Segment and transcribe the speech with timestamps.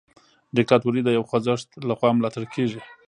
[0.57, 2.81] دیکتاتوري د یو خوځښت لخوا ملاتړ کیږي.